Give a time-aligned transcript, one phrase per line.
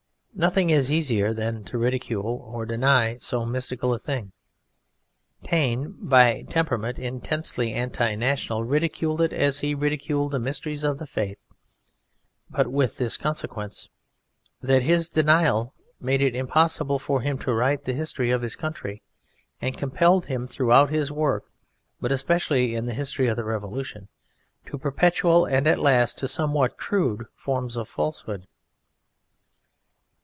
[0.33, 4.31] Nothing is easier than to ridicule or deny so mystical a thing.
[5.43, 11.05] Taine, by temperament intensely anti national, ridiculed it as he ridiculed the mysteries of the
[11.05, 11.43] Faith;
[12.49, 13.89] but with this consequence,
[14.61, 19.03] that his denial made it impossible for him to write the history of his country,
[19.61, 21.51] and compelled him throughout his work,
[21.99, 24.07] but especially in his history of the Revolution,
[24.65, 28.47] to perpetual, and at last to somewhat crude, forms of falsehood.